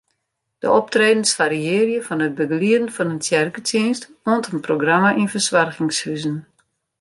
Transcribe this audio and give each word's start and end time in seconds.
De 0.63 0.69
optredens 0.79 1.31
fariearje 1.39 1.99
fan 2.07 2.23
it 2.27 2.35
begelieden 2.39 2.89
fan 2.95 3.13
in 3.13 3.21
tsjerketsjinst 3.23 4.03
oant 4.29 4.49
in 4.51 4.59
programma 4.67 5.09
yn 5.21 5.31
fersoargingshuzen. 5.33 6.37